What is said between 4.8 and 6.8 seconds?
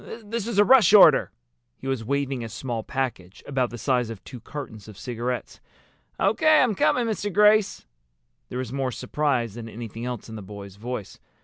of cigarettes. "O.K. I'm